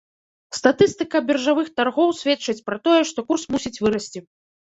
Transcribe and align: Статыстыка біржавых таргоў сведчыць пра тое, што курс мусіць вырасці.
Статыстыка 0.59 1.17
біржавых 1.27 1.69
таргоў 1.79 2.13
сведчыць 2.21 2.65
пра 2.71 2.79
тое, 2.87 3.03
што 3.11 3.19
курс 3.29 3.43
мусіць 3.53 3.75
вырасці. 3.83 4.19